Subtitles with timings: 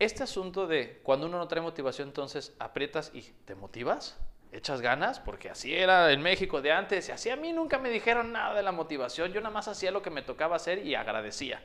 [0.00, 4.16] Este asunto de cuando uno no trae motivación, entonces aprietas y te motivas,
[4.50, 7.90] echas ganas, porque así era en México de antes, y así a mí nunca me
[7.90, 10.94] dijeron nada de la motivación, yo nada más hacía lo que me tocaba hacer y
[10.94, 11.62] agradecía.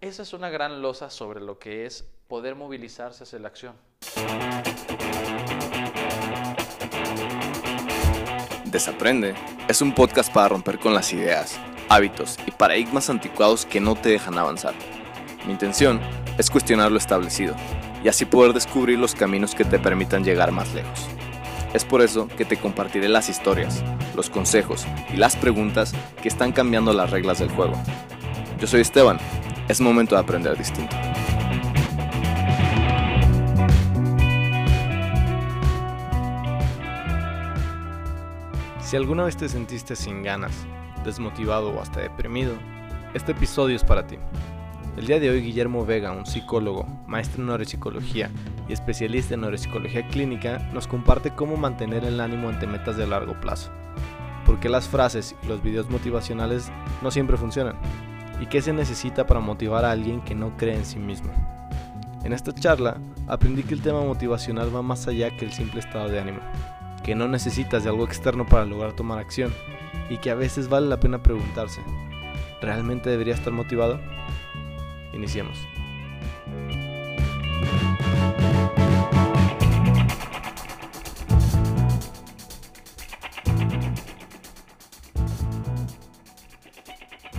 [0.00, 3.74] Esa es una gran losa sobre lo que es poder movilizarse hacia la acción.
[8.66, 9.34] Desaprende
[9.66, 11.58] es un podcast para romper con las ideas,
[11.88, 14.74] hábitos y paradigmas anticuados que no te dejan avanzar.
[15.46, 16.00] Mi intención
[16.38, 17.54] es cuestionar lo establecido
[18.02, 21.08] y así poder descubrir los caminos que te permitan llegar más lejos.
[21.72, 23.82] Es por eso que te compartiré las historias,
[24.14, 25.92] los consejos y las preguntas
[26.22, 27.74] que están cambiando las reglas del juego.
[28.60, 29.18] Yo soy Esteban,
[29.68, 30.94] es momento de aprender distinto.
[38.80, 40.52] Si alguna vez te sentiste sin ganas,
[41.04, 42.54] desmotivado o hasta deprimido,
[43.12, 44.18] este episodio es para ti.
[44.96, 48.30] El día de hoy Guillermo Vega, un psicólogo, maestro en neuropsicología
[48.68, 53.40] y especialista en neuropsicología clínica, nos comparte cómo mantener el ánimo ante metas de largo
[53.40, 53.72] plazo.
[54.46, 56.70] Porque las frases y los videos motivacionales
[57.02, 57.76] no siempre funcionan.
[58.40, 61.32] Y qué se necesita para motivar a alguien que no cree en sí mismo.
[62.22, 66.08] En esta charla aprendí que el tema motivacional va más allá que el simple estado
[66.08, 66.40] de ánimo
[67.04, 69.52] que no necesitas de algo externo para lograr tomar acción
[70.08, 71.82] y que a veces vale la pena preguntarse,
[72.60, 74.00] ¿realmente debería estar motivado?
[75.14, 75.56] Iniciemos.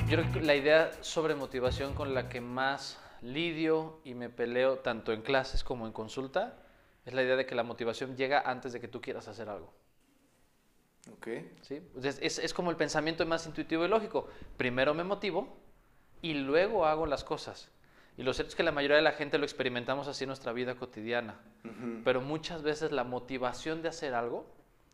[0.07, 4.79] Yo creo que la idea sobre motivación con la que más lidio y me peleo
[4.79, 6.59] tanto en clases como en consulta
[7.05, 9.73] es la idea de que la motivación llega antes de que tú quieras hacer algo.
[11.11, 11.27] Ok.
[11.61, 11.81] ¿Sí?
[12.01, 14.27] Es, es, como el pensamiento más intuitivo y lógico.
[14.57, 15.64] Primero me motivo
[16.25, 17.69] y luego hago las cosas.
[18.17, 20.53] Y lo cierto es que la mayoría de la gente lo experimentamos así en nuestra
[20.53, 21.35] vida cotidiana.
[22.03, 24.47] Pero muchas veces la motivación de hacer algo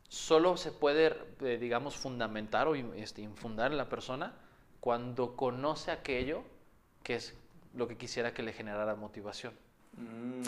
[0.09, 4.33] solo se puede, eh, digamos, fundamentar o este, infundar en la persona
[4.81, 6.43] cuando conoce aquello
[7.01, 7.33] que es
[7.75, 9.53] lo que quisiera que le generara motivación.
[9.95, 10.41] Mm,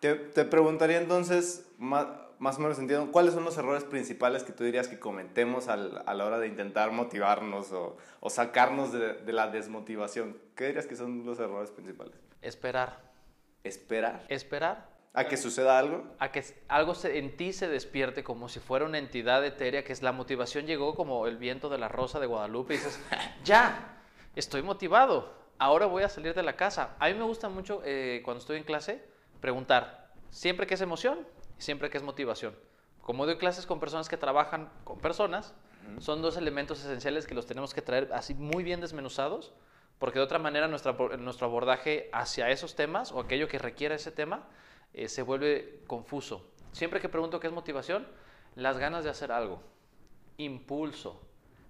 [0.00, 2.06] te, te preguntaría entonces, más,
[2.38, 6.02] más, o menos entiendo, ¿cuáles son los errores principales que tú dirías que cometemos al,
[6.06, 10.38] a la hora de intentar motivarnos o, o sacarnos de, de, la desmotivación?
[10.54, 12.14] ¿Qué dirías que son los errores principales?
[12.42, 13.00] Esperar.
[13.64, 14.24] ¿Esperar?
[14.28, 14.88] Esperar.
[15.14, 16.04] ¿A que suceda algo?
[16.20, 19.92] A que algo se, en ti se despierte como si fuera una entidad etérea, que
[19.92, 23.00] es la motivación llegó como el viento de la rosa de Guadalupe y dices,
[23.44, 24.00] ya,
[24.36, 26.94] estoy motivado, ahora voy a salir de la casa.
[27.00, 29.02] A mí me gusta mucho eh, cuando estoy en clase
[29.40, 31.26] preguntar, siempre que es emoción
[31.58, 32.54] y siempre que es motivación.
[33.02, 35.54] Como doy clases con personas que trabajan con personas,
[35.98, 39.54] son dos elementos esenciales que los tenemos que traer así muy bien desmenuzados,
[39.98, 44.12] porque de otra manera nuestra, nuestro abordaje hacia esos temas o aquello que requiera ese
[44.12, 44.46] tema
[44.92, 46.46] eh, se vuelve confuso.
[46.72, 48.06] Siempre que pregunto qué es motivación,
[48.54, 49.62] las ganas de hacer algo,
[50.36, 51.20] impulso,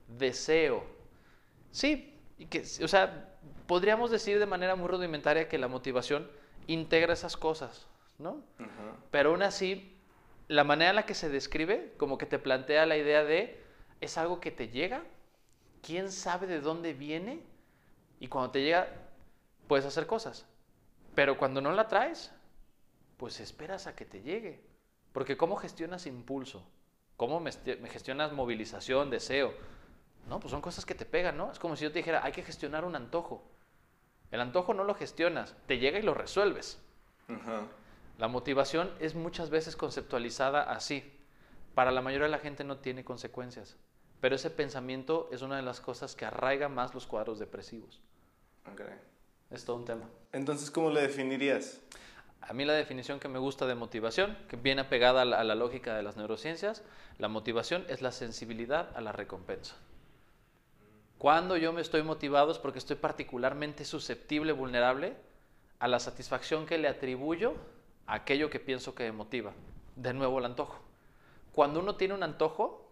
[0.08, 0.84] deseo.
[1.70, 3.34] Sí, y que, o sea,
[3.66, 6.30] podríamos decir de manera muy rudimentaria que la motivación
[6.68, 8.40] integra esas cosas, ¿no?
[9.10, 9.98] Pero aún así,
[10.46, 13.60] la manera en la que se describe, como que te plantea la idea de,
[14.00, 15.02] es algo que te llega,
[15.82, 17.42] quién sabe de dónde viene,
[18.20, 18.88] y cuando te llega,
[19.66, 20.46] puedes hacer cosas.
[21.14, 22.32] Pero cuando no la traes,
[23.16, 24.62] pues esperas a que te llegue.
[25.12, 26.64] Porque ¿cómo gestionas impulso?
[27.16, 27.50] ¿Cómo me
[27.88, 29.52] gestionas movilización, deseo?
[30.28, 31.50] No, pues son cosas que te pegan, ¿no?
[31.50, 33.42] Es como si yo te dijera, hay que gestionar un antojo.
[34.30, 36.78] El antojo no lo gestionas, te llega y lo resuelves.
[38.18, 41.12] La motivación es muchas veces conceptualizada así.
[41.74, 43.76] Para la mayoría de la gente no tiene consecuencias,
[44.20, 48.00] pero ese pensamiento es una de las cosas que arraiga más los cuadros depresivos.
[48.72, 48.86] Okay.
[49.50, 50.08] Es todo un tema.
[50.32, 51.80] Entonces, ¿cómo le definirías?
[52.40, 55.44] A mí la definición que me gusta de motivación, que viene apegada a la, a
[55.44, 56.82] la lógica de las neurociencias,
[57.18, 59.76] la motivación es la sensibilidad a la recompensa.
[61.18, 65.16] Cuando yo me estoy motivado es porque estoy particularmente susceptible, vulnerable
[65.80, 67.54] a la satisfacción que le atribuyo
[68.06, 69.52] a aquello que pienso que me motiva.
[69.96, 70.81] De nuevo el antojo.
[71.52, 72.88] Cuando uno tiene un antojo,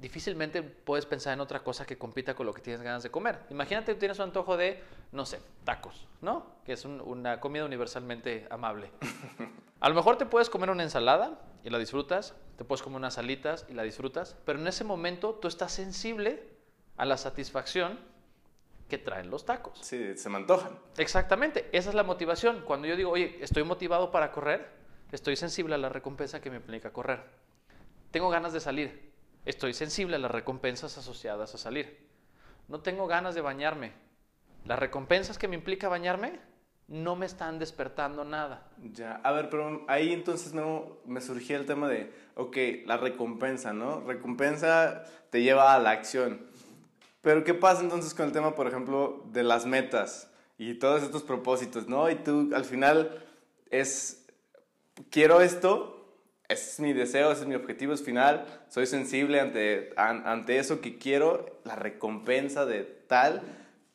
[0.00, 3.40] difícilmente puedes pensar en otra cosa que compita con lo que tienes ganas de comer.
[3.50, 4.80] Imagínate que tienes un antojo de,
[5.10, 6.46] no sé, tacos, ¿no?
[6.64, 8.92] Que es un, una comida universalmente amable.
[9.80, 13.14] A lo mejor te puedes comer una ensalada y la disfrutas, te puedes comer unas
[13.14, 16.55] salitas y la disfrutas, pero en ese momento tú estás sensible
[16.96, 17.98] a la satisfacción
[18.88, 19.78] que traen los tacos.
[19.82, 20.78] Sí, se me antojan.
[20.96, 22.62] Exactamente, esa es la motivación.
[22.64, 24.70] Cuando yo digo, oye, estoy motivado para correr,
[25.12, 27.24] estoy sensible a la recompensa que me implica correr.
[28.10, 29.12] Tengo ganas de salir,
[29.44, 32.06] estoy sensible a las recompensas asociadas a salir.
[32.68, 33.92] No tengo ganas de bañarme.
[34.64, 36.40] Las recompensas que me implica bañarme
[36.88, 38.68] no me están despertando nada.
[38.92, 43.72] Ya, a ver, pero ahí entonces no me surgía el tema de, ok, la recompensa,
[43.72, 44.00] ¿no?
[44.00, 46.46] Recompensa te lleva a la acción.
[47.26, 51.24] Pero ¿qué pasa entonces con el tema, por ejemplo, de las metas y todos estos
[51.24, 52.08] propósitos, ¿no?
[52.08, 53.20] Y tú al final
[53.68, 54.24] es,
[55.10, 56.06] quiero esto,
[56.46, 60.98] es mi deseo, ese es mi objetivo es final, soy sensible ante, ante eso que
[60.98, 63.42] quiero, la recompensa de tal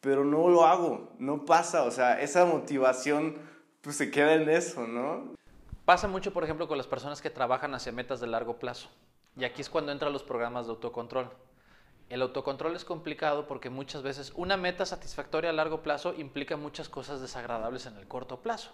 [0.01, 3.38] pero no lo hago, no pasa, o sea, esa motivación
[3.80, 5.38] pues se queda en eso, ¿no?
[5.86, 8.89] Pasa mucho, por ejemplo, con las personas que trabajan hacia metas de largo plazo.
[9.38, 11.30] Y aquí es cuando entran los programas de autocontrol.
[12.12, 16.90] El autocontrol es complicado porque muchas veces una meta satisfactoria a largo plazo implica muchas
[16.90, 18.74] cosas desagradables en el corto plazo.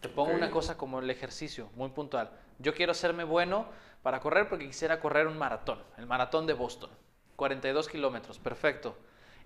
[0.00, 2.32] Te pongo una cosa como el ejercicio, muy puntual.
[2.58, 3.66] Yo quiero hacerme bueno
[4.02, 6.90] para correr porque quisiera correr un maratón, el maratón de Boston.
[7.36, 8.96] 42 kilómetros, perfecto.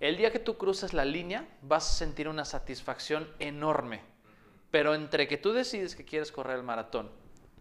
[0.01, 4.01] El día que tú cruces la línea, vas a sentir una satisfacción enorme.
[4.71, 7.11] Pero entre que tú decides que quieres correr el maratón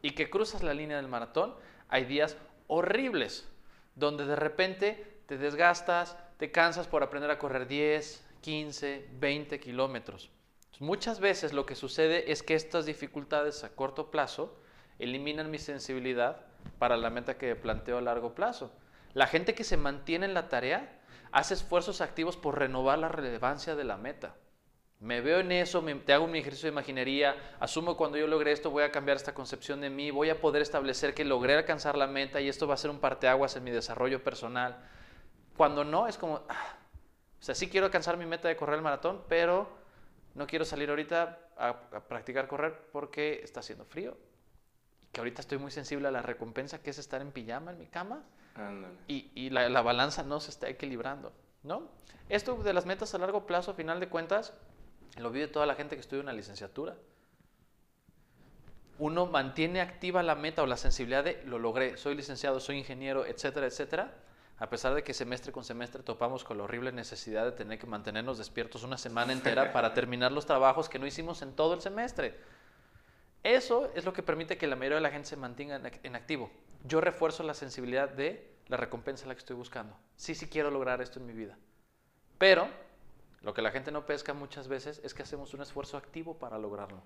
[0.01, 1.55] y que cruzas la línea del maratón,
[1.89, 2.37] hay días
[2.67, 3.49] horribles,
[3.95, 10.31] donde de repente te desgastas, te cansas por aprender a correr 10, 15, 20 kilómetros.
[10.79, 14.59] Muchas veces lo que sucede es que estas dificultades a corto plazo
[14.99, 16.45] eliminan mi sensibilidad
[16.79, 18.71] para la meta que planteo a largo plazo.
[19.13, 20.97] La gente que se mantiene en la tarea
[21.31, 24.35] Haz esfuerzos activos por renovar la relevancia de la meta.
[24.99, 28.71] Me veo en eso, te hago mi ejercicio de imaginería, asumo cuando yo logre esto
[28.71, 32.07] voy a cambiar esta concepción de mí, voy a poder establecer que logré alcanzar la
[32.07, 34.83] meta y esto va a ser un parteaguas en mi desarrollo personal.
[35.57, 36.75] Cuando no, es como, ah,
[37.39, 39.67] o sea, sí quiero alcanzar mi meta de correr el maratón, pero
[40.35, 44.15] no quiero salir ahorita a, a practicar correr porque está haciendo frío.
[45.11, 47.87] Que ahorita estoy muy sensible a la recompensa que es estar en pijama en mi
[47.87, 48.23] cama
[49.07, 51.31] y, la, balanza no se está equilibrando,
[51.63, 51.89] ¿no?
[52.29, 54.53] Esto de las metas a largo plazo, a final de cuentas,
[55.17, 56.95] lo vive toda la gente que estudia una licenciatura.
[58.99, 63.25] Uno mantiene activa la meta o la sensibilidad de lo logré, soy licenciado, soy ingeniero,
[63.25, 64.13] etcétera, etcétera,
[64.57, 67.87] a pesar de que semestre con semestre topamos con la horrible necesidad de tener que
[67.87, 71.81] mantenernos despiertos una semana entera para terminar los trabajos que no hicimos en todo el
[71.81, 72.39] semestre.
[73.43, 76.51] Eso es lo que permite que la mayoría de la gente se mantenga en activo
[76.83, 79.97] yo refuerzo la sensibilidad de la recompensa a la que estoy buscando.
[80.15, 81.57] Sí, sí quiero lograr esto en mi vida.
[82.37, 82.67] Pero
[83.41, 86.57] lo que la gente no pesca muchas veces es que hacemos un esfuerzo activo para
[86.57, 87.03] lograrlo.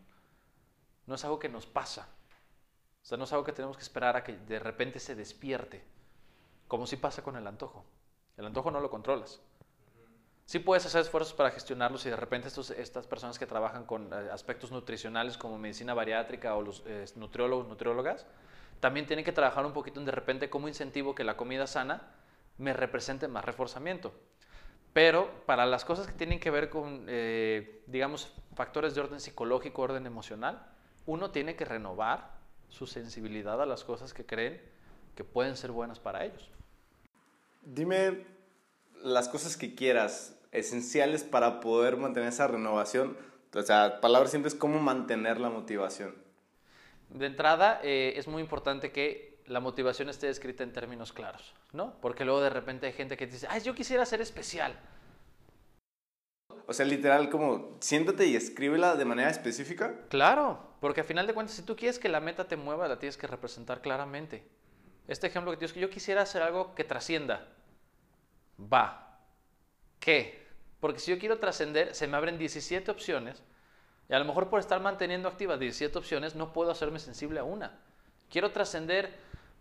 [1.06, 2.08] No es algo que nos pasa.
[3.02, 5.84] O sea, no es algo que tenemos que esperar a que de repente se despierte.
[6.72, 7.84] Como si pasa con el antojo.
[8.38, 9.42] El antojo no lo controlas.
[10.46, 14.30] Sí puedes hacer esfuerzos para gestionarlos y de repente estas personas que trabajan con eh,
[14.32, 18.26] aspectos nutricionales como medicina bariátrica o los eh, nutriólogos, nutriólogas,
[18.80, 22.14] también tienen que trabajar un poquito en de repente como incentivo que la comida sana
[22.58, 24.14] me represente más reforzamiento.
[24.94, 29.82] Pero para las cosas que tienen que ver con, eh, digamos, factores de orden psicológico,
[29.82, 30.66] orden emocional,
[31.06, 32.32] uno tiene que renovar
[32.70, 34.62] su sensibilidad a las cosas que creen
[35.16, 36.50] que pueden ser buenas para ellos.
[37.62, 38.26] Dime
[39.04, 43.18] las cosas que quieras, esenciales para poder mantener esa renovación.
[43.54, 46.16] O sea, palabras simples, ¿cómo mantener la motivación?
[47.10, 51.96] De entrada, eh, es muy importante que la motivación esté escrita en términos claros, ¿no?
[52.02, 54.80] Porque luego de repente hay gente que dice, ay, yo quisiera ser especial.
[56.68, 60.06] O sea, literal, como siéntate y escríbela de manera específica.
[60.08, 62.98] Claro, porque al final de cuentas, si tú quieres que la meta te mueva, la
[62.98, 64.48] tienes que representar claramente.
[65.08, 67.50] Este ejemplo que tienes que yo quisiera hacer algo que trascienda.
[68.62, 69.20] Va.
[70.00, 70.48] ¿Qué?
[70.80, 73.44] Porque si yo quiero trascender, se me abren 17 opciones
[74.10, 77.44] y a lo mejor por estar manteniendo activas 17 opciones no puedo hacerme sensible a
[77.44, 77.80] una.
[78.30, 79.14] Quiero trascender,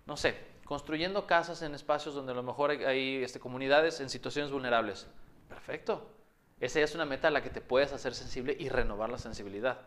[0.06, 4.50] no sé, construyendo casas en espacios donde a lo mejor hay, este, comunidades en situaciones
[4.50, 5.06] vulnerables.
[5.48, 6.10] Perfecto.
[6.58, 9.82] Esa es una meta a la que te puedes hacer sensible y renovar la sensibilidad.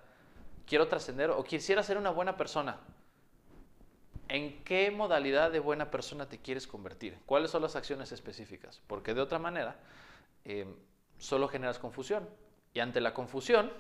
[0.66, 2.80] Quiero trascender o quisiera ser una buena persona.
[4.34, 7.16] ¿En qué modalidad de buena persona te quieres convertir?
[7.28, 8.82] ¿Cuáles son las acciones específicas?
[8.88, 9.76] Porque de otra manera,
[10.44, 10.66] eh,
[11.20, 12.28] solo generas confusión.
[12.74, 13.72] Y ante la confusión,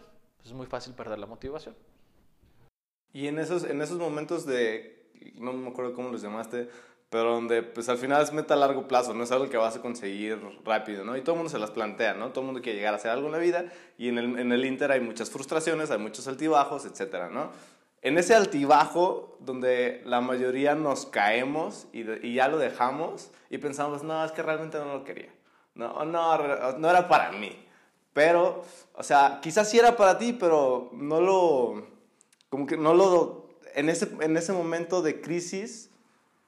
[0.46, 1.76] es muy fácil perder la motivación.
[3.14, 6.70] Y en esos, en esos momentos de, no me acuerdo cómo los llamaste,
[7.10, 9.78] pero donde pues al final es meta a largo plazo, no es algo que vas
[9.78, 11.18] a conseguir rápido, ¿no?
[11.18, 12.30] Y todo el mundo se las plantea, ¿no?
[12.30, 13.66] Todo el mundo quiere llegar a hacer algo en la vida
[13.98, 17.52] y en el, en el Inter hay muchas frustraciones, hay muchos altibajos, etcétera, ¿no?
[18.04, 24.04] En ese altibajo donde la mayoría nos caemos y, y ya lo dejamos y pensamos,
[24.04, 25.34] no, es que realmente no lo quería,
[25.74, 27.66] no, no, no era para mí.
[28.12, 31.88] Pero, o sea, quizás sí era para ti, pero no lo,
[32.50, 35.90] como que no lo, en ese, en ese momento de crisis,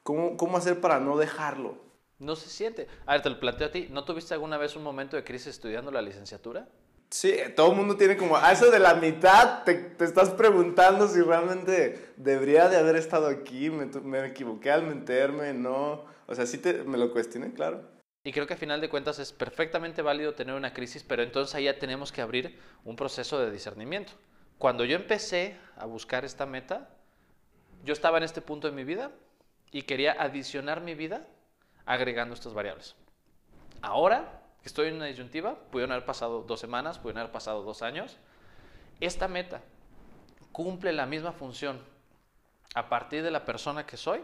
[0.04, 1.78] ¿cómo, ¿cómo hacer para no dejarlo?
[2.20, 2.88] No se siente.
[3.06, 3.88] A ver, te lo planteo a ti.
[3.92, 6.68] ¿No tuviste alguna vez un momento de crisis estudiando la licenciatura?
[7.10, 11.08] Sí, todo el mundo tiene como, a eso de la mitad te, te estás preguntando
[11.08, 16.06] si realmente debería de haber estado aquí, me, me equivoqué al meterme, no.
[16.28, 17.84] O sea, sí te, me lo cuestioné, claro.
[18.24, 21.54] Y creo que a final de cuentas es perfectamente válido tener una crisis, pero entonces
[21.54, 24.14] ahí ya tenemos que abrir un proceso de discernimiento.
[24.58, 26.90] Cuando yo empecé a buscar esta meta,
[27.84, 29.12] yo estaba en este punto de mi vida
[29.72, 31.28] y quería adicionar mi vida
[31.86, 32.96] agregando estas variables.
[33.82, 38.18] Ahora estoy en una disyuntiva, pudieron haber pasado dos semanas, pudieron haber pasado dos años.
[39.00, 39.62] Esta meta
[40.52, 41.80] cumple la misma función
[42.74, 44.22] a partir de la persona que soy,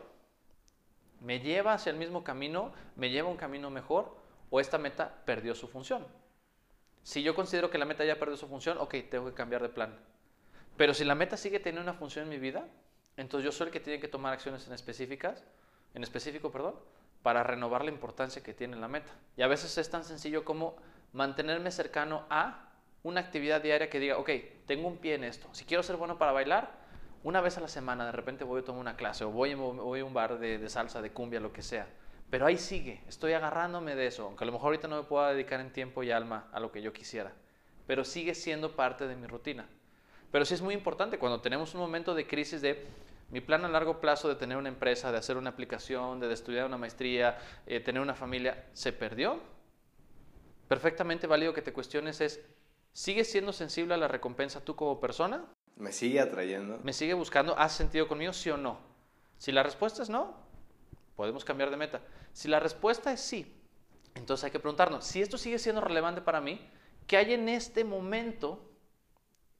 [1.21, 4.17] me lleva hacia el mismo camino, me lleva a un camino mejor
[4.49, 6.05] o esta meta perdió su función.
[7.03, 9.69] Si yo considero que la meta ya perdió su función, ok, tengo que cambiar de
[9.69, 9.97] plan.
[10.77, 12.67] Pero si la meta sigue teniendo una función en mi vida,
[13.17, 15.43] entonces yo soy el que tiene que tomar acciones en específicas,
[15.93, 16.75] en específico, perdón,
[17.23, 19.11] para renovar la importancia que tiene la meta.
[19.37, 20.75] Y a veces es tan sencillo como
[21.13, 22.69] mantenerme cercano a
[23.03, 24.29] una actividad diaria que diga, ok,
[24.65, 25.47] tengo un pie en esto.
[25.53, 26.71] Si quiero ser bueno para bailar,
[27.23, 29.57] una vez a la semana de repente voy a tomar una clase o voy, a
[29.57, 31.87] un bar de, de, salsa, de cumbia, lo que sea.
[32.29, 35.33] Pero ahí sigue, estoy agarrándome de eso, aunque a lo mejor ahorita no me pueda
[35.33, 37.33] dedicar en tiempo y alma a lo que yo quisiera.
[37.87, 39.67] Pero sigue siendo parte de mi rutina.
[40.31, 42.87] Pero sí es muy importante cuando tenemos un momento de crisis de
[43.31, 46.65] mi plan a largo plazo de tener una empresa, de hacer una aplicación, de estudiar
[46.65, 49.39] una maestría, eh, tener una familia, se perdió.
[50.67, 52.41] Perfectamente válido que te cuestiones es,
[52.91, 55.45] ¿sigues siendo sensible a la recompensa tú como persona?
[55.77, 56.79] Me sigue atrayendo.
[56.83, 57.57] ¿Me sigue buscando?
[57.57, 58.79] ¿Has sentido conmigo sí o no?
[59.37, 60.35] Si la respuesta es no,
[61.15, 62.01] podemos cambiar de meta.
[62.33, 63.57] Si la respuesta es sí,
[64.13, 66.59] entonces hay que preguntarnos, si esto sigue siendo relevante para mí,
[67.07, 68.69] ¿qué hay en este momento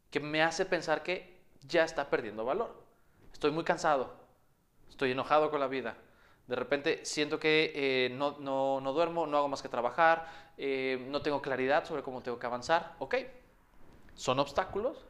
[0.10, 2.81] que me hace pensar que ya está perdiendo valor?
[3.42, 4.14] Estoy muy cansado,
[4.88, 5.98] estoy enojado con la vida.
[6.46, 10.28] De repente siento que eh, no, no, no, duermo, no hago más que trabajar,
[10.60, 12.94] eh, no tengo claridad sobre cómo tengo que avanzar.
[13.00, 13.16] Ok,
[14.14, 15.08] son obstáculos,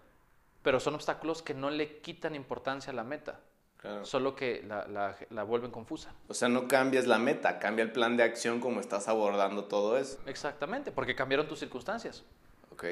[0.63, 3.41] pero son obstáculos que no le quitan importancia a la meta.
[3.75, 4.05] Claro.
[4.05, 6.13] Solo que la, la, la, vuelven confusa.
[6.29, 9.97] O sea, no cambias la meta, cambia el plan de acción como estás abordando todo
[9.97, 10.17] eso.
[10.25, 12.23] Exactamente, porque cambiaron tus circunstancias.
[12.71, 12.85] Ok.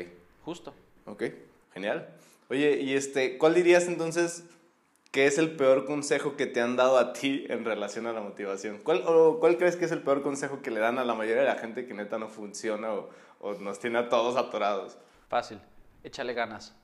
[0.44, 0.74] Justo.
[1.06, 1.24] Ok,
[1.74, 2.10] genial.
[2.50, 4.44] Oye, y este, ¿cuál dirías entonces
[5.12, 8.22] que es el peor consejo que te han dado a ti en relación a la
[8.22, 8.80] motivación?
[8.84, 11.42] ¿Cuál, o, ¿Cuál crees que es el peor consejo que le dan a la mayoría
[11.42, 14.98] de la gente que neta no funciona o, o nos tiene a todos atorados?
[15.28, 15.60] Fácil,
[16.04, 16.76] échale ganas.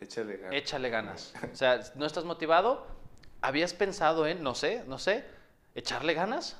[0.00, 0.54] Échale ganas.
[0.54, 1.34] Échale ganas.
[1.52, 2.86] O sea, ¿no estás motivado?
[3.42, 5.24] ¿Habías pensado en, no sé, no sé,
[5.74, 6.56] echarle ganas?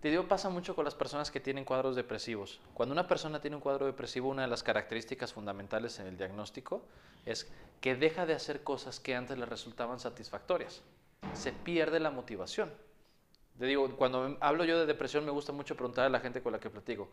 [0.00, 2.60] Te digo, pasa mucho con las personas que tienen cuadros depresivos.
[2.74, 6.82] Cuando una persona tiene un cuadro depresivo, una de las características fundamentales en el diagnóstico
[7.24, 7.50] es
[7.80, 10.82] que deja de hacer cosas que antes le resultaban satisfactorias.
[11.32, 12.72] Se pierde la motivación.
[13.58, 16.52] Te digo, cuando hablo yo de depresión, me gusta mucho preguntar a la gente con
[16.52, 17.08] la que platico,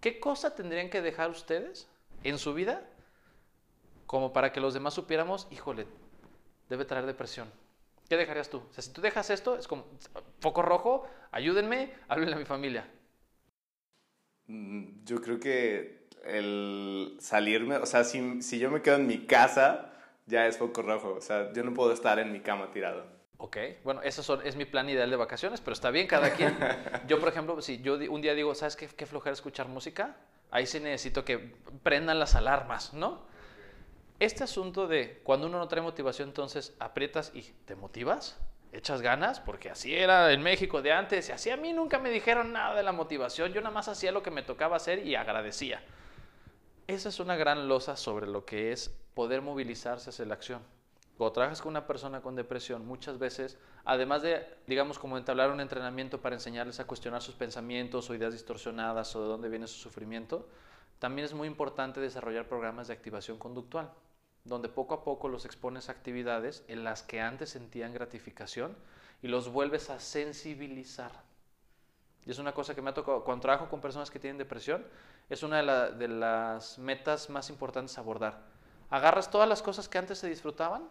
[0.00, 1.88] ¿qué cosa tendrían que dejar ustedes
[2.24, 2.82] en su vida
[4.06, 5.86] como para que los demás supiéramos, híjole,
[6.68, 7.48] debe traer depresión?
[8.08, 8.62] ¿Qué dejarías tú?
[8.76, 9.86] Si tú dejas esto, es como
[10.44, 12.86] foco rojo, ayúdenme, háblenle a mi familia.
[14.46, 19.90] Yo creo que el salirme, o sea, si, si yo me quedo en mi casa,
[20.26, 21.14] ya es foco rojo.
[21.14, 23.06] O sea, yo no puedo estar en mi cama tirado.
[23.38, 26.54] Ok, bueno, ese son, es mi plan ideal de vacaciones, pero está bien cada quien.
[27.08, 30.16] yo, por ejemplo, si yo un día digo, ¿sabes qué, qué flojera escuchar música?
[30.50, 33.22] Ahí sí necesito que prendan las alarmas, ¿no?
[34.20, 38.38] Este asunto de cuando uno no trae motivación, entonces aprietas y te motivas,
[38.74, 42.10] echas ganas, porque así era en México de antes, y así a mí nunca me
[42.10, 45.14] dijeron nada de la motivación, yo nada más hacía lo que me tocaba hacer y
[45.14, 45.82] agradecía.
[46.86, 50.62] Esa es una gran losa sobre lo que es poder movilizarse hacia la acción.
[51.16, 55.60] Cuando trabajas con una persona con depresión, muchas veces, además de, digamos, como entablar un
[55.60, 59.78] entrenamiento para enseñarles a cuestionar sus pensamientos o ideas distorsionadas o de dónde viene su
[59.78, 60.48] sufrimiento,
[60.98, 63.92] también es muy importante desarrollar programas de activación conductual,
[64.44, 68.76] donde poco a poco los expones a actividades en las que antes sentían gratificación
[69.22, 71.12] y los vuelves a sensibilizar.
[72.26, 74.86] Y es una cosa que me ha tocado, cuando trabajo con personas que tienen depresión,
[75.30, 78.42] es una de, la, de las metas más importantes a abordar.
[78.90, 80.88] Agarras todas las cosas que antes se disfrutaban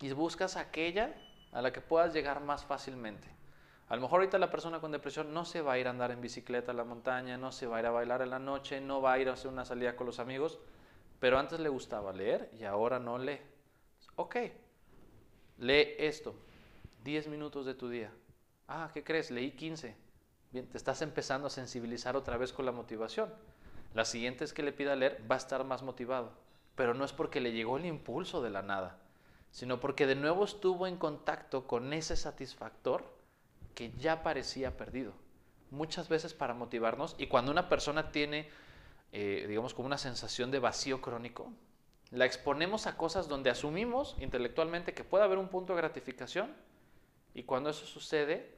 [0.00, 1.14] y buscas aquella
[1.52, 3.28] a la que puedas llegar más fácilmente.
[3.88, 6.10] A lo mejor ahorita la persona con depresión no se va a ir a andar
[6.10, 8.80] en bicicleta a la montaña, no se va a ir a bailar en la noche,
[8.80, 10.58] no va a ir a hacer una salida con los amigos,
[11.20, 13.40] pero antes le gustaba leer y ahora no lee.
[14.16, 14.36] Ok,
[15.58, 16.34] lee esto,
[17.04, 18.12] 10 minutos de tu día.
[18.66, 19.30] Ah, ¿qué crees?
[19.30, 19.96] Leí 15.
[20.50, 23.32] Bien, te estás empezando a sensibilizar otra vez con la motivación.
[23.94, 26.32] La siguiente es que le pida leer, va a estar más motivado.
[26.74, 28.98] Pero no es porque le llegó el impulso de la nada,
[29.50, 33.04] sino porque de nuevo estuvo en contacto con ese satisfactor
[33.74, 35.12] que ya parecía perdido.
[35.70, 38.48] Muchas veces para motivarnos, y cuando una persona tiene
[39.12, 41.52] eh, digamos, como una sensación de vacío crónico,
[42.10, 46.54] la exponemos a cosas donde asumimos intelectualmente que puede haber un punto de gratificación
[47.34, 48.56] y cuando eso sucede,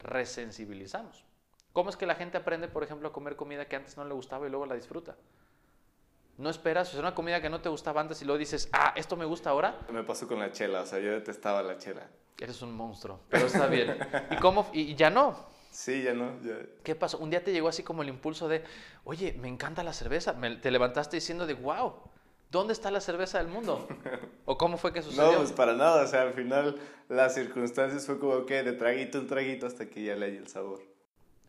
[0.00, 1.24] resensibilizamos.
[1.72, 4.12] ¿Cómo es que la gente aprende, por ejemplo, a comer comida que antes no le
[4.12, 5.16] gustaba y luego la disfruta?
[6.36, 9.16] No esperas, es una comida que no te gustaba antes y luego dices, ah, esto
[9.16, 9.78] me gusta ahora.
[9.90, 12.08] Me pasó con la chela, o sea, yo detestaba la chela.
[12.38, 13.96] Eres un monstruo, pero está bien.
[14.30, 14.68] ¿Y cómo?
[14.72, 15.36] Y ya no.
[15.72, 16.40] Sí, ya no.
[16.42, 16.54] Ya.
[16.84, 17.18] ¿Qué pasó?
[17.18, 18.62] Un día te llegó así como el impulso de,
[19.04, 20.34] oye, me encanta la cerveza.
[20.34, 21.94] Me- te levantaste diciendo de, wow,
[22.50, 23.88] ¿dónde está la cerveza del mundo?
[24.44, 25.32] ¿O cómo fue que sucedió?
[25.32, 26.76] No, pues para nada, o sea, al final
[27.08, 30.46] las circunstancias fue como que de traguito en traguito hasta que ya le hay el
[30.48, 30.80] sabor.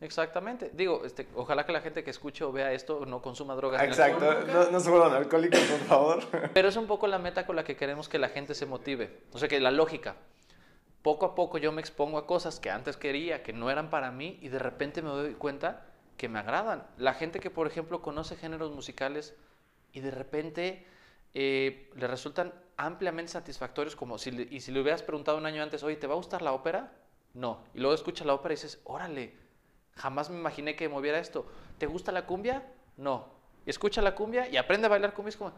[0.00, 0.70] Exactamente.
[0.74, 3.80] Digo, este, ojalá que la gente que escuche o vea esto no consuma drogas.
[3.80, 6.24] en el Exacto, no, no se vuelvan alcohólicos, por favor.
[6.52, 9.20] Pero es un poco la meta con la que queremos que la gente se motive.
[9.32, 10.16] O sea, que la lógica.
[11.04, 14.10] Poco a poco yo me expongo a cosas que antes quería, que no eran para
[14.10, 15.84] mí, y de repente me doy cuenta
[16.16, 16.86] que me agradan.
[16.96, 19.34] La gente que, por ejemplo, conoce géneros musicales
[19.92, 20.86] y de repente
[21.34, 25.62] eh, le resultan ampliamente satisfactorios, como si le- y si le hubieras preguntado un año
[25.62, 26.92] antes, oye, ¿te va a gustar la ópera?
[27.34, 27.58] No.
[27.74, 29.34] Y luego escuchas la ópera y dices, órale,
[29.96, 31.44] jamás me imaginé que moviera esto.
[31.76, 32.62] ¿Te gusta la cumbia?
[32.96, 33.26] No.
[33.66, 35.28] Escucha la cumbia y aprende a bailar cumbia.
[35.30, 35.52] Es como,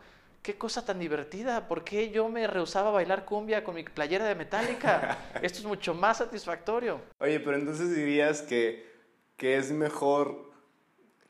[0.46, 1.66] qué cosa tan divertida.
[1.66, 5.18] ¿Por qué yo me rehusaba a bailar cumbia con mi playera de Metallica?
[5.42, 7.00] Esto es mucho más satisfactorio.
[7.18, 8.88] Oye, pero entonces dirías que,
[9.36, 10.52] que es mejor.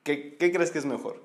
[0.02, 1.22] ¿qué, ¿Qué crees que es mejor?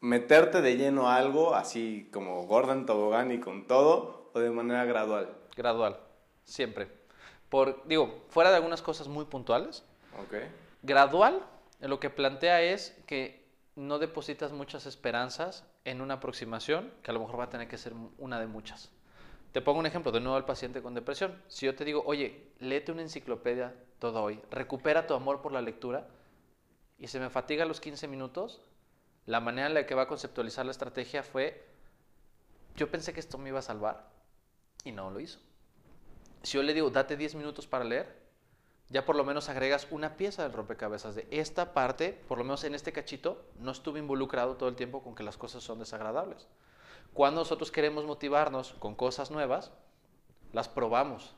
[0.00, 4.86] ¿Meterte de lleno a algo, así como Gordon Tobogán y con todo, o de manera
[4.86, 5.36] gradual?
[5.54, 6.00] Gradual,
[6.44, 6.88] siempre.
[7.50, 9.84] Por, digo, fuera de algunas cosas muy puntuales,
[10.18, 10.36] Ok.
[10.80, 11.42] gradual,
[11.78, 13.44] lo que plantea es que
[13.76, 17.78] no depositas muchas esperanzas en una aproximación que a lo mejor va a tener que
[17.78, 18.90] ser una de muchas.
[19.52, 21.40] Te pongo un ejemplo de nuevo al paciente con depresión.
[21.48, 25.60] Si yo te digo, oye, léete una enciclopedia todo hoy, recupera tu amor por la
[25.60, 26.08] lectura
[26.98, 28.60] y se me fatiga a los 15 minutos,
[29.26, 31.64] la manera en la que va a conceptualizar la estrategia fue,
[32.76, 34.08] yo pensé que esto me iba a salvar
[34.84, 35.38] y no lo hizo.
[36.42, 38.21] Si yo le digo, date 10 minutos para leer,
[38.92, 42.62] ya por lo menos agregas una pieza del rompecabezas de esta parte, por lo menos
[42.64, 46.46] en este cachito, no estuve involucrado todo el tiempo con que las cosas son desagradables.
[47.14, 49.72] Cuando nosotros queremos motivarnos con cosas nuevas,
[50.52, 51.34] las probamos.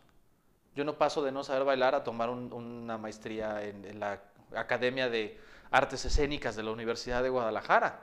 [0.75, 4.21] Yo no paso de no saber bailar a tomar un- una maestría en, en la
[4.57, 5.39] Academia de
[5.71, 8.01] Artes Escénicas de la Universidad de Guadalajara.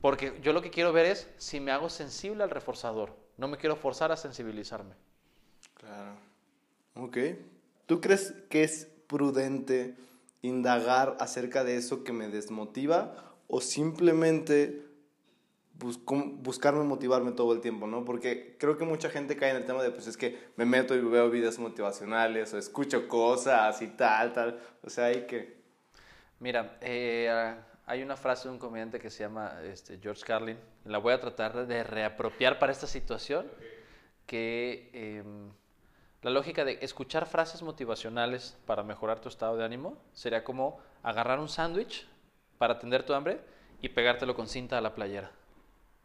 [0.00, 3.16] Porque yo lo que quiero ver es si me hago sensible al reforzador.
[3.36, 4.94] No me quiero forzar a sensibilizarme.
[5.74, 6.16] Claro.
[6.96, 7.16] Ok.
[7.86, 9.94] ¿Tú crees que es prudente
[10.42, 13.14] indagar acerca de eso que me desmotiva
[13.48, 14.82] o simplemente
[15.78, 18.04] busco- buscarme motivarme todo el tiempo, ¿no?
[18.04, 20.94] Porque creo que mucha gente cae en el tema de, pues es que me meto
[20.94, 24.60] y veo videos motivacionales o escucho cosas y tal, tal.
[24.82, 25.62] O sea, hay que...
[26.40, 27.54] Mira, eh,
[27.86, 30.58] hay una frase de un comediante que se llama este, George Carlin.
[30.84, 33.46] La voy a tratar de reapropiar para esta situación.
[34.26, 35.50] Que em,
[36.24, 41.38] la lógica de escuchar frases motivacionales para mejorar tu estado de ánimo sería como agarrar
[41.38, 42.08] un sándwich
[42.56, 43.42] para atender tu hambre
[43.82, 45.32] y pegártelo con cinta a la playera.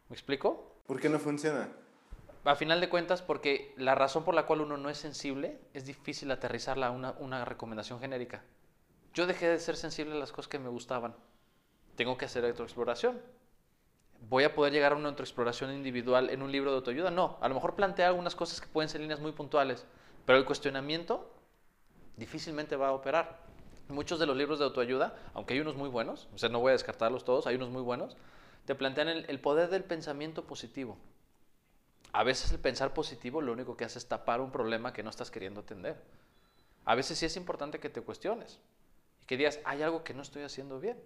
[0.10, 0.75] ¿Me explico?
[0.88, 1.69] ¿Por qué no funciona?
[2.43, 5.86] A final de cuentas, porque la razón por la cual uno no es sensible es
[5.86, 8.43] difícil aterrizarla a una, una recomendación genérica.
[9.13, 11.15] Yo dejé de ser sensible a las cosas que me gustaban.
[11.95, 13.21] Tengo que hacer autoexploración.
[14.27, 17.10] ¿Voy a poder llegar a una autoexploración individual en un libro de autoayuda?
[17.10, 17.38] No.
[17.39, 19.86] A lo mejor plantea algunas cosas que pueden ser líneas muy puntuales,
[20.30, 21.28] pero el cuestionamiento
[22.15, 23.39] difícilmente va a operar.
[23.88, 26.70] Muchos de los libros de autoayuda, aunque hay unos muy buenos, o sea, no voy
[26.70, 28.15] a descartarlos todos, hay unos muy buenos,
[28.65, 31.00] te plantean el, poder del pensamiento positivo.
[32.12, 35.10] A veces el pensar positivo lo único que hace es tapar un problema que no
[35.10, 36.00] estás queriendo atender.
[36.86, 38.60] A veces sí es importante que te cuestiones
[39.24, 41.02] y que digas, hay algo que no estoy haciendo bien.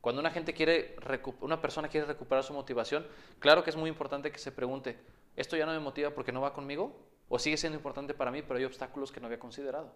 [0.00, 0.94] Cuando una gente quiere
[1.40, 3.04] una persona quiere recuperar su motivación,
[3.40, 4.96] claro que es muy importante que se pregunte,
[5.34, 7.17] ¿esto ya no me motiva porque no va conmigo?
[7.28, 9.92] ¿O sigue siendo importante para mí, pero hay obstáculos que no había considerado?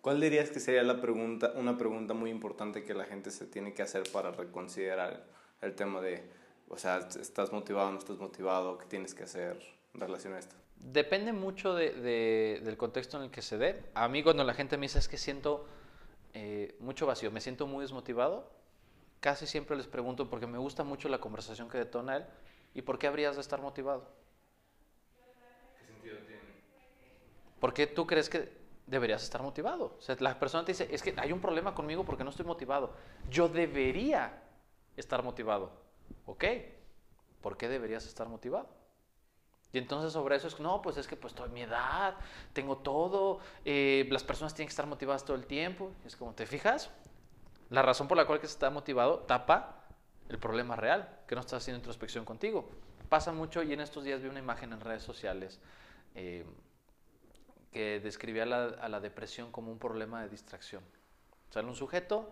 [0.00, 3.74] ¿Cuál dirías que sería la pregunta, una pregunta muy importante que la gente se tiene
[3.74, 5.26] que hacer para reconsiderar
[5.60, 6.24] el tema de,
[6.68, 9.60] o sea, estás motivado, no estás motivado, qué tienes que hacer
[9.92, 10.56] en relación a esto?
[10.76, 13.82] Depende mucho de- de- del contexto en el que se dé.
[13.94, 15.66] A mí cuando la gente me dice es que siento
[16.32, 18.48] eh, mucho vacío, me siento muy desmotivado,
[19.18, 22.24] casi siempre les pregunto porque me gusta mucho la conversación que detona él
[22.72, 24.08] y por qué habrías de estar motivado.
[25.78, 26.40] ¿Qué sentido tiene?
[27.60, 28.50] ¿Por qué tú crees que
[28.86, 29.94] deberías estar motivado?
[29.98, 32.46] O sea, la persona te dice, es que hay un problema conmigo porque no estoy
[32.46, 32.94] motivado.
[33.28, 34.42] Yo debería
[34.96, 35.70] estar motivado.
[36.26, 36.44] ¿Ok?
[37.40, 38.68] ¿Por qué deberías estar motivado?
[39.72, 42.16] Y entonces sobre eso es, no, pues es que pues en mi edad,
[42.52, 45.92] tengo todo, eh, las personas tienen que estar motivadas todo el tiempo.
[46.02, 46.90] Y es como, ¿te fijas?
[47.68, 49.84] La razón por la cual que se está motivado tapa
[50.28, 52.68] el problema real, que no estás haciendo introspección contigo.
[53.08, 55.60] Pasa mucho y en estos días vi una imagen en redes sociales
[56.14, 56.44] eh,
[57.72, 60.82] que describía a la depresión como un problema de distracción.
[61.50, 62.30] Sale un sujeto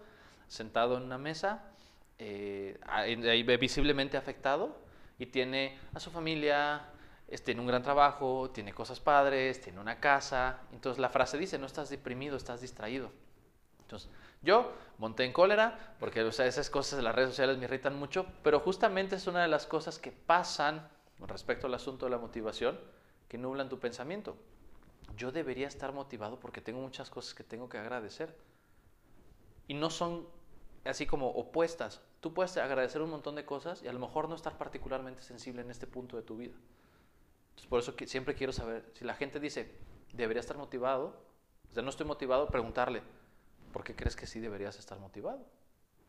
[0.48, 1.64] sentado en una mesa,
[2.18, 2.78] eh,
[3.60, 4.76] visiblemente afectado,
[5.18, 6.86] y tiene a su familia,
[7.44, 10.60] tiene un gran trabajo, tiene cosas padres, tiene una casa.
[10.72, 13.10] Entonces la frase dice, no estás deprimido, estás distraído.
[13.80, 14.10] Entonces
[14.42, 17.98] yo monté en cólera, porque o sea, esas cosas de las redes sociales me irritan
[17.98, 20.88] mucho, pero justamente es una de las cosas que pasan
[21.20, 22.78] respecto al asunto de la motivación,
[23.28, 24.36] que nublan tu pensamiento.
[25.18, 28.34] Yo debería estar motivado porque tengo muchas cosas que tengo que agradecer.
[29.66, 30.26] Y no son
[30.84, 32.00] así como opuestas.
[32.20, 35.60] Tú puedes agradecer un montón de cosas y a lo mejor no estar particularmente sensible
[35.62, 36.54] en este punto de tu vida.
[37.50, 39.74] Entonces, por eso siempre quiero saber, si la gente dice,
[40.12, 41.20] debería estar motivado,
[41.68, 43.02] o sea, no estoy motivado, preguntarle,
[43.72, 45.44] ¿por qué crees que sí deberías estar motivado?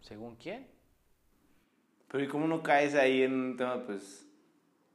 [0.01, 0.67] ¿Según quién?
[2.07, 4.28] Pero ¿y cómo no caes ahí en un tema, pues,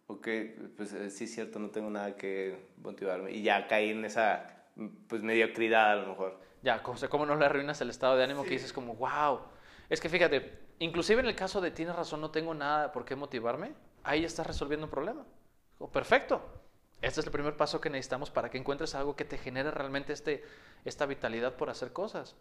[0.07, 0.29] ok,
[0.77, 3.33] pues eh, sí es cierto, no tengo nada que motivarme.
[3.33, 4.65] Y ya caí en esa,
[5.09, 6.41] pues, mediocridad a lo mejor.
[6.63, 9.41] Ya, ¿cómo no le arruinas el estado de ánimo que dices como, wow?
[9.91, 13.17] Es que fíjate, inclusive en el caso de tienes razón, no tengo nada por qué
[13.17, 15.27] motivarme, ahí estás resolviendo un problema.
[15.79, 16.41] Oh, perfecto.
[17.03, 20.15] Este es el primer paso que necesitamos para que encuentres algo que te genere realmente
[20.15, 20.43] este,
[20.87, 22.35] esta vitalidad por hacer cosas.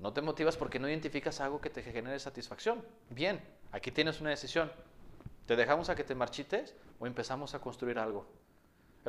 [0.00, 2.84] No te motivas porque no identificas algo que te genere satisfacción.
[3.10, 4.72] Bien, aquí tienes una decisión.
[5.50, 8.24] ¿Te dejamos a que te marchites o empezamos a construir algo?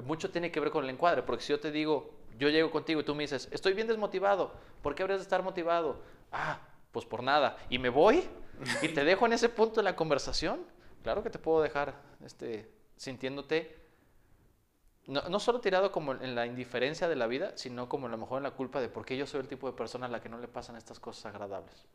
[0.03, 2.99] Mucho tiene que ver con el encuadre, porque si yo te digo, yo llego contigo
[2.99, 4.51] y tú me dices, estoy bien desmotivado,
[4.81, 6.01] ¿por qué habrías de estar motivado?
[6.31, 6.59] Ah,
[6.91, 7.57] pues por nada.
[7.69, 8.27] Y me voy
[8.81, 10.65] y te dejo en ese punto de la conversación.
[11.03, 11.93] Claro que te puedo dejar
[12.25, 13.79] este, sintiéndote
[15.05, 18.17] no, no, solo tirado como en la indiferencia de la vida, sino como a lo
[18.17, 20.21] mejor en la culpa de por qué yo soy el tipo de persona a la
[20.21, 21.85] que no le pasan estas cosas agradables.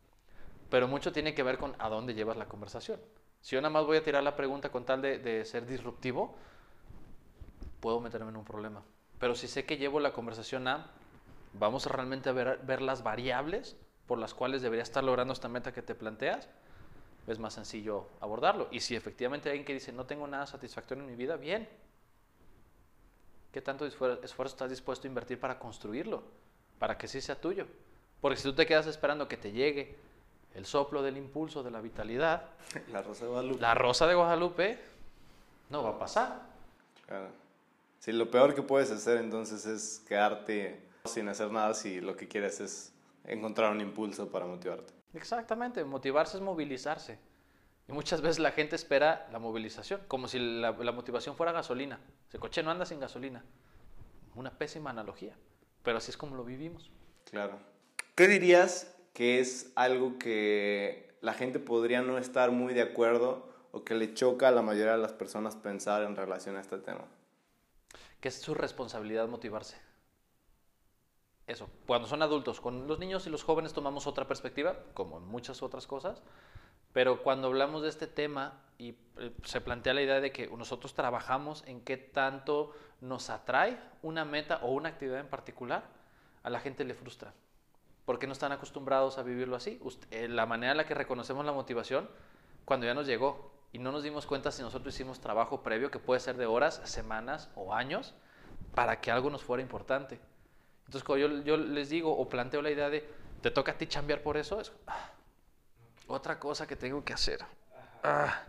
[0.70, 3.00] Pero mucho tiene que ver con a dónde llevas la conversación.
[3.46, 6.34] Si yo nada más voy a tirar la pregunta con tal de, ser disruptivo,
[7.78, 8.82] puedo meterme en un problema.
[9.20, 10.90] Pero si sé que llevo la conversación a,
[11.52, 13.76] vamos realmente ver, ver las variables
[14.08, 16.48] por las cuales debería estar logrando esta meta que te planteas,
[17.28, 18.66] es más sencillo abordarlo.
[18.72, 21.68] Y si efectivamente hay alguien que dice, no tengo nada satisfactorio en mi vida, bien,
[23.52, 26.24] ¿Qué tanto esfuerzo estás dispuesto a invertir para construirlo?
[26.80, 27.68] Para que sí sea tuyo.
[28.20, 29.96] Porque si tú te quedas esperando que te llegue
[30.56, 32.44] el soplo del impulso, de la vitalidad,
[32.90, 34.78] la rosa de Guadalupe, la rosa de Guadalupe
[35.70, 36.42] no va a pasar.
[37.06, 37.28] Claro.
[37.98, 42.26] Sí, lo peor que puedes hacer entonces es quedarte sin hacer nada si lo que
[42.26, 42.92] quieres es
[43.24, 44.92] encontrar un impulso para motivarte.
[45.14, 47.18] Exactamente, motivarse es movilizarse.
[47.88, 52.00] Y muchas veces la gente espera la movilización, como si la, motivación fuera gasolina.
[52.28, 53.44] Ese coche no anda sin gasolina.
[54.34, 55.34] Una pésima analogía,
[55.82, 56.90] pero así es como lo vivimos.
[57.30, 57.58] Claro.
[58.14, 63.82] ¿Qué dirías que es algo que la gente podría no estar muy de acuerdo o
[63.82, 67.06] que le choca a la mayoría de las personas pensar en relación a este tema?
[68.20, 69.78] Que es su responsabilidad motivarse.
[71.46, 75.24] Eso, cuando son adultos, con los niños y los jóvenes tomamos otra perspectiva, como en
[75.24, 76.22] muchas otras cosas,
[76.92, 80.92] pero cuando hablamos de este tema y eh, se plantea la idea de que nosotros
[80.92, 85.84] trabajamos en qué tanto nos atrae una meta o una actividad en particular,
[86.42, 87.32] a la gente le frustra.
[88.06, 89.78] Porque no están acostumbrados a vivirlo así.
[90.10, 92.08] Eh, la manera en la que reconocemos la motivación,
[92.64, 95.98] cuando ya nos llegó y no nos dimos cuenta si nosotros hicimos trabajo previo, que
[95.98, 98.14] puede ser de horas, semanas o años,
[98.74, 100.18] para que algo nos fuera importante.
[100.86, 103.06] Entonces, cuando yo, les digo o planteo la idea de,
[103.42, 104.60] ¿te toca a ti chambear por eso?
[104.60, 105.10] Es, ah,
[106.06, 107.44] otra cosa que tengo que hacer.
[108.02, 108.44] Ah,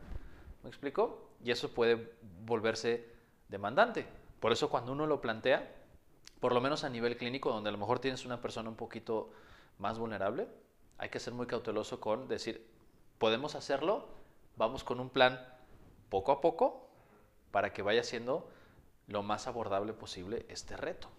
[0.64, 1.32] ¿Me explico?
[1.44, 2.14] Y eso puede
[2.46, 3.12] volverse
[3.50, 4.08] demandante.
[4.40, 5.76] Por eso cuando uno lo plantea,
[6.40, 9.32] por lo menos a nivel clínico, donde a lo mejor tienes una persona un poquito
[9.80, 10.48] más vulnerable,
[10.98, 12.68] hay que ser muy cauteloso con decir,
[13.18, 14.08] podemos hacerlo,
[14.56, 15.40] vamos con un plan
[16.10, 16.90] poco a poco
[17.52, 18.50] para que vaya siendo
[19.08, 21.10] lo más abordable posible este reto.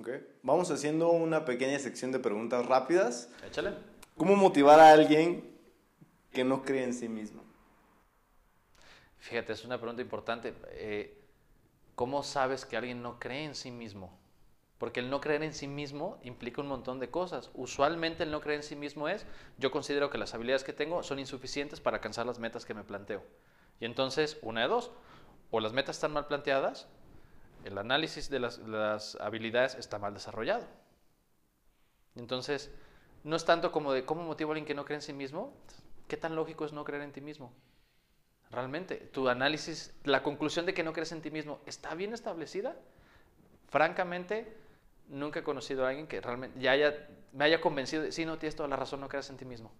[0.00, 0.26] Okay.
[0.42, 3.30] Vamos haciendo una pequeña sección de preguntas rápidas.
[3.46, 3.74] Échale.
[4.16, 5.56] ¿Cómo motivar a alguien
[6.32, 7.42] que no cree en sí mismo?
[9.18, 10.54] Fíjate, es una pregunta importante.
[10.70, 11.20] Eh,
[11.94, 14.18] ¿Cómo sabes que alguien no cree en sí mismo?
[14.84, 17.50] Porque el no creer en sí mismo implica un montón de cosas.
[17.54, 19.24] Usualmente el no creer en sí mismo es,
[19.56, 22.84] yo considero que las habilidades que tengo son insuficientes para alcanzar las metas que me
[22.84, 23.24] planteo.
[23.80, 24.90] Y entonces, una de dos,
[25.50, 26.86] o las metas están mal planteadas,
[27.64, 30.66] el análisis de las, habilidades está mal desarrollado.
[32.14, 32.70] Entonces,
[33.22, 35.54] no es tanto como de cómo motivo a alguien que no cree en sí mismo,
[36.08, 37.54] ¿Qué tan lógico es no creer en ti mismo?
[38.50, 42.76] Realmente, tu análisis, la conclusión de que no crees en ti mismo, ¿está bien establecida?
[43.68, 44.54] Francamente,
[45.08, 48.38] nunca he conocido a alguien que realmente ya haya, me haya convencido de, sí, no,
[48.38, 49.72] tienes toda la razón, no creas en ti mismo.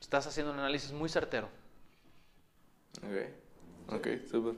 [0.00, 1.48] Estás haciendo un análisis muy certero.
[2.98, 4.54] Ok, ok, súper.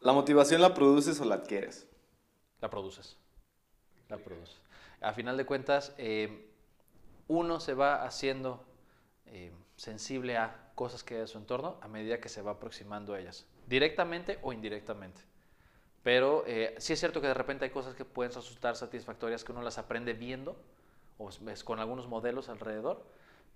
[0.00, 1.86] ¿La motivación la produces o la adquieres?
[2.60, 3.16] La produces.
[4.08, 4.60] La produces.
[5.00, 6.50] A final de cuentas, eh,
[7.28, 8.64] uno se va haciendo
[9.26, 13.14] eh, sensible a cosas que hay en su entorno a medida que se va aproximando
[13.14, 15.22] a ellas, directamente o indirectamente.
[16.06, 19.50] Pero eh, sí es cierto que de repente hay cosas que pueden resultar satisfactorias que
[19.50, 20.54] uno las aprende viendo
[21.18, 23.04] o es con algunos modelos alrededor,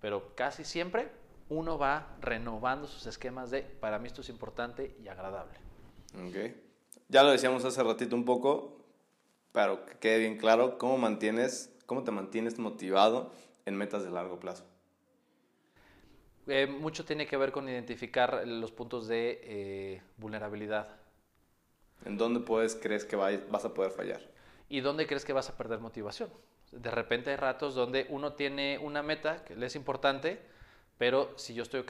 [0.01, 1.13] pero casi siempre
[1.49, 5.57] uno va renovando sus esquemas de, para mí esto es importante y agradable.
[6.27, 6.57] Ok.
[7.09, 8.85] Ya lo decíamos hace ratito un poco,
[9.53, 13.33] pero que quede bien claro, ¿cómo, mantienes, cómo te mantienes motivado
[13.65, 14.65] en metas de largo plazo?
[16.49, 21.00] Eh, mucho tiene que ver con identificar los puntos de eh, vulnerabilidad.
[22.05, 24.21] ¿En dónde puedes, crees que vas a poder fallar?
[24.69, 26.31] ¿Y dónde crees que vas a perder motivación?
[26.73, 30.41] De repente hay ratos donde uno tiene una meta que le es importante,
[30.97, 31.85] pero si yo estoy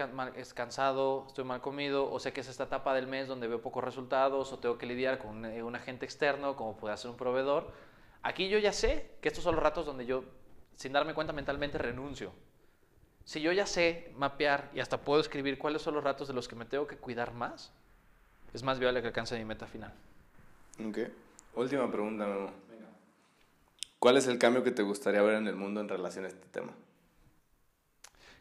[0.55, 3.85] cansado, estoy mal comido, o sé que es esta etapa del mes donde veo pocos
[3.85, 7.73] resultados, o tengo que lidiar con un, agente externo, como puede ser un proveedor,
[8.23, 10.25] aquí yo ya sé que estos son los ratos donde yo,
[10.77, 12.33] sin darme cuenta mentalmente, renuncio.
[13.25, 16.49] Si yo ya sé mapear y hasta puedo escribir cuáles son los ratos de los
[16.49, 17.75] que me tengo que cuidar más,
[18.53, 19.93] es más viable que alcance mi meta final.
[20.87, 20.99] Ok.
[21.55, 22.51] Última pregunta, Memo.
[24.01, 26.47] ¿Cuál es el cambio que te gustaría ver en el mundo en relación a este
[26.49, 26.73] tema?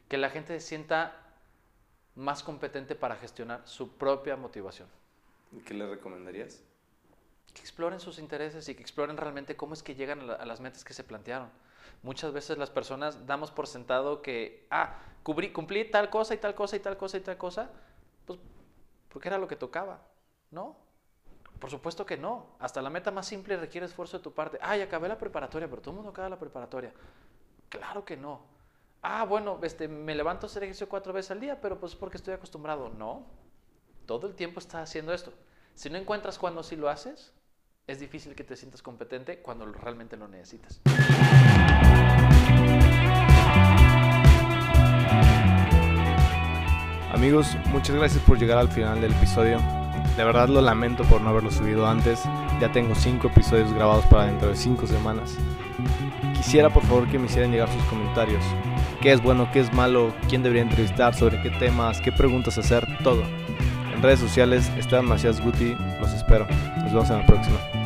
[0.08, 1.18] Que la gente se sienta
[2.16, 4.88] más competente para gestionar su propia motivación.
[5.52, 6.62] ¿Y qué le recomendarías?
[7.54, 10.86] Que exploren sus intereses y que exploren realmente cómo es que llegan a, las metas
[10.86, 11.50] que se plantearon.
[12.04, 16.56] Muchas veces las personas damos por sentado que, ah, cubrí, cumplí tal cosa y tal
[16.56, 17.70] cosa y tal cosa y tal cosa,
[19.10, 20.02] porque era lo que tocaba,
[20.52, 20.78] ¿no?
[21.60, 22.56] Por supuesto que no.
[22.60, 24.58] Hasta la meta más simple requiere esfuerzo de tu parte.
[24.62, 26.94] Ay, acabé la preparatoria, pero todo el mundo acaba la preparatoria.
[27.68, 28.42] Claro que no.
[29.02, 32.18] Ah, bueno, este, me levanto a hacer ejercicio cuatro veces al día, pero pues porque
[32.18, 32.90] estoy acostumbrado.
[32.90, 33.26] No.
[34.06, 35.34] Todo el tiempo estás haciendo esto.
[35.76, 37.34] Si no encuentras cuando sí lo haces,
[37.88, 40.82] es difícil que te sientas competente cuando realmente lo necesitas.
[47.12, 49.60] Amigos, muchas gracias por llegar al final del episodio.
[50.16, 52.22] De verdad lo lamento por no haberlo subido antes.
[52.62, 55.36] Ya tengo 5 episodios grabados para dentro de 5 semanas.
[56.36, 58.44] Quisiera por favor que me hicieran llegar sus comentarios.
[59.02, 60.14] ¿Qué es bueno, qué es malo?
[60.28, 61.16] ¿Quién debería entrevistar?
[61.16, 62.00] ¿Sobre qué temas?
[62.02, 62.86] ¿Qué preguntas hacer?
[63.04, 63.24] Todo.
[63.94, 65.76] En redes sociales, Esteban Macías Guti.
[66.00, 66.48] Los espero.
[66.78, 67.79] Nos vemos en la próxima.